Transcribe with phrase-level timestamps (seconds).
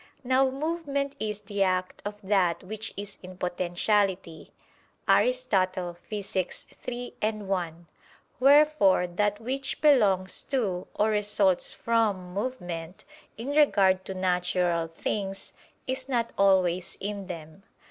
[0.23, 4.49] Now movement is "the act of that which is in potentiality"
[5.07, 6.71] (Aristotle, Phys.
[6.87, 7.87] iii, 1).
[8.39, 13.05] Wherefore that which belongs to, or results from, movement,
[13.37, 15.53] in regard to natural things,
[15.85, 17.61] is not always in them.